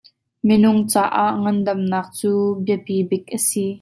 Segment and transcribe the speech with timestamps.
[0.47, 2.31] Minung caah ngandamnak cu
[2.65, 3.67] biapi bik a si.